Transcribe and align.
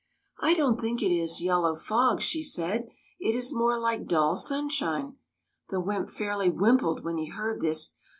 "I 0.49 0.55
don't 0.55 0.81
think 0.81 1.03
it 1.03 1.11
is 1.13 1.41
yellow 1.43 1.75
fog," 1.75 2.21
she 2.23 2.41
said; 2.41 2.87
"it 3.19 3.35
is 3.35 3.53
more 3.53 3.77
like 3.77 4.07
dull 4.07 4.35
sunshine." 4.35 5.17
The 5.69 5.79
wymp 5.79 6.09
fairly 6.09 6.49
wympled 6.49 7.03
when 7.03 7.17
he 7.17 7.27
heard 7.27 7.61
this. 7.61 7.93